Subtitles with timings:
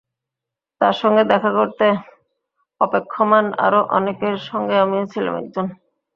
[0.81, 1.85] তাঁর সঙ্গে দেখা করতে
[2.81, 5.65] অপেক্ষমাণ আরও অনেকের সঙ্গে আমিও ছিলাম একজন।